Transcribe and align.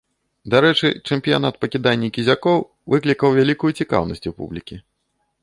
Дарэчы, 0.53 0.87
чэмпіянат 1.09 1.59
па 1.65 1.69
кіданні 1.73 2.09
кізякоў 2.15 2.65
выклікаў 2.95 3.37
вялікую 3.39 3.71
цікаўнасць 3.83 4.27
у 4.35 4.37
публікі. 4.43 4.75